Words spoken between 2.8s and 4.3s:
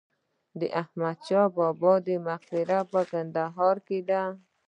په کندهار کې ده